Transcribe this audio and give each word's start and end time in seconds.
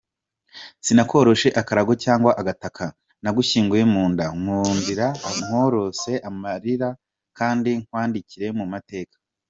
Sinakoroshe 0.85 1.49
akarago 1.61 1.93
cyangwa 2.03 2.31
agataka, 2.41 2.85
nagushyinguye 3.23 3.83
mu 3.93 4.03
nda, 4.11 4.25
nkundira 4.39 5.07
nkorose 5.45 6.11
amalira 6.29 6.89
kandi 7.37 7.69
nkwandike 7.83 8.43
mu 8.59 8.65
mateka. 8.73 9.15